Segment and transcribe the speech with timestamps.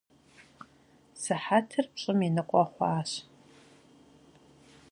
[1.21, 3.11] Sıhetır pş'ım yi nıkhue xhuaş.